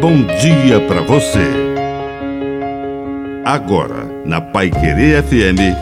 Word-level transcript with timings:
bom 0.00 0.22
dia 0.22 0.80
para 0.88 1.02
você. 1.02 1.46
Agora, 3.44 4.06
na 4.24 4.40
Pai 4.40 4.70
Querer 4.70 5.22
FM, 5.22 5.76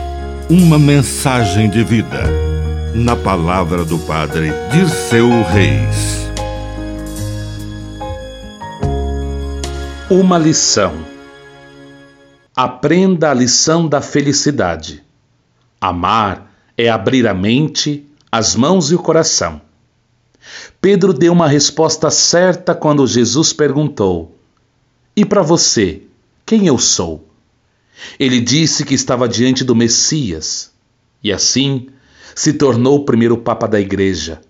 uma 0.49 0.77
mensagem 0.77 1.69
de 1.69 1.85
vida. 1.85 2.23
Na 2.93 3.15
palavra 3.15 3.85
do 3.85 3.97
Padre 3.99 4.51
Dirceu 4.73 5.29
Reis. 5.43 6.29
Uma 10.09 10.37
lição. 10.37 10.93
Aprenda 12.53 13.31
a 13.31 13.33
lição 13.33 13.87
da 13.87 14.01
felicidade. 14.01 15.01
Amar 15.79 16.51
é 16.77 16.89
abrir 16.89 17.25
a 17.25 17.33
mente, 17.33 18.05
as 18.29 18.53
mãos 18.53 18.91
e 18.91 18.95
o 18.95 18.99
coração. 18.99 19.61
Pedro 20.81 21.13
deu 21.13 21.33
uma 21.33 21.47
resposta 21.47 22.09
certa 22.09 22.73
quando 22.73 23.05
Jesus 23.05 23.53
perguntou: 23.53 24.35
E 25.15 25.25
para 25.25 25.41
você, 25.41 26.03
quem 26.45 26.67
eu 26.67 26.77
sou? 26.77 27.27
Ele 28.19 28.39
disse 28.39 28.85
que 28.85 28.93
estava 28.93 29.27
diante 29.27 29.63
do 29.63 29.75
Messias 29.75 30.71
e 31.23 31.31
assim 31.31 31.87
se 32.33 32.53
tornou 32.53 32.99
o 32.99 33.05
primeiro 33.05 33.37
Papa 33.37 33.67
da 33.67 33.79
Igreja. 33.79 34.41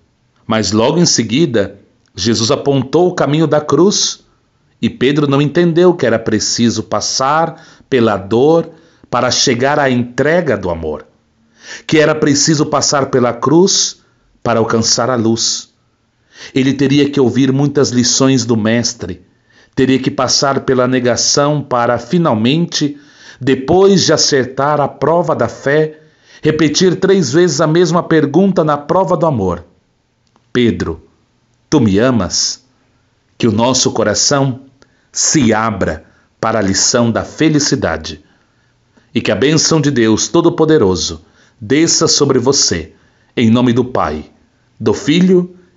Mas 0.46 0.72
logo 0.72 1.00
em 1.00 1.06
seguida, 1.06 1.80
Jesus 2.16 2.52
apontou 2.52 3.08
o 3.08 3.16
caminho 3.16 3.48
da 3.48 3.62
cruz 3.62 4.24
e 4.82 4.90
Pedro 4.90 5.28
não 5.28 5.42
entendeu 5.42 5.94
que 5.94 6.06
era 6.06 6.20
preciso 6.20 6.84
passar 6.84 7.82
pela 7.90 8.16
dor 8.16 8.70
para 9.10 9.32
chegar 9.32 9.80
à 9.80 9.90
entrega 9.90 10.56
do 10.56 10.70
amor, 10.70 11.06
que 11.86 11.98
era 11.98 12.14
preciso 12.14 12.66
passar 12.66 13.08
pela 13.08 13.34
cruz 13.34 14.02
para 14.42 14.60
alcançar 14.60 15.10
a 15.10 15.16
luz. 15.16 15.69
Ele 16.54 16.74
teria 16.74 17.10
que 17.10 17.20
ouvir 17.20 17.52
muitas 17.52 17.90
lições 17.90 18.46
do 18.46 18.56
Mestre, 18.58 19.22
teria 19.76 20.00
que 20.00 20.12
passar 20.12 20.62
pela 20.62 20.88
negação 20.88 21.62
para, 21.62 21.98
finalmente, 21.98 22.98
depois 23.40 24.04
de 24.04 24.14
acertar 24.14 24.82
a 24.82 24.88
prova 24.88 25.36
da 25.36 25.48
fé, 25.48 26.00
repetir 26.42 27.00
três 27.00 27.32
vezes 27.32 27.62
a 27.62 27.68
mesma 27.68 28.04
pergunta 28.04 28.64
na 28.64 28.78
prova 28.78 29.16
do 29.16 29.26
amor: 29.26 29.64
Pedro, 30.52 31.08
tu 31.70 31.80
me 31.80 31.98
amas? 31.98 32.68
Que 33.38 33.48
o 33.48 33.54
nosso 33.54 33.92
coração 33.92 34.62
se 35.14 35.54
abra 35.54 36.04
para 36.42 36.60
a 36.60 36.62
lição 36.62 37.10
da 37.10 37.24
felicidade. 37.24 38.22
E 39.16 39.22
que 39.22 39.32
a 39.32 39.36
bênção 39.36 39.80
de 39.80 39.90
Deus 39.90 40.28
Todo-Poderoso 40.28 41.22
desça 41.60 42.08
sobre 42.08 42.38
você, 42.38 42.94
em 43.36 43.50
nome 43.50 43.72
do 43.72 43.86
Pai, 43.86 44.26
do 44.80 44.94
Filho 44.94 45.56